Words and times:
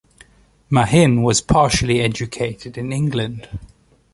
Mahin 0.67 1.21
was 1.21 1.41
partially 1.41 1.99
educated 2.01 2.75
in 2.75 2.91
England. 2.91 3.47